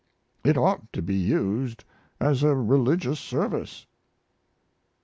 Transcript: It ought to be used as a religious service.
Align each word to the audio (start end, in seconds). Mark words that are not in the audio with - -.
It 0.43 0.57
ought 0.57 0.91
to 0.93 1.03
be 1.03 1.13
used 1.13 1.83
as 2.19 2.41
a 2.41 2.55
religious 2.55 3.19
service. 3.19 3.85